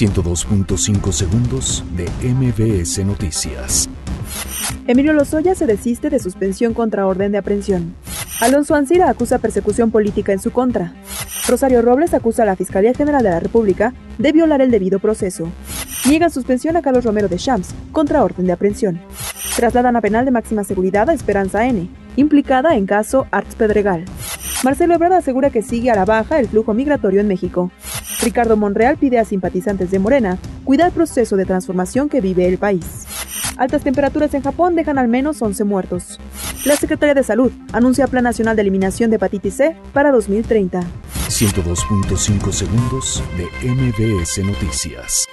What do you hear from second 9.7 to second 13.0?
política en su contra. Rosario Robles acusa a la Fiscalía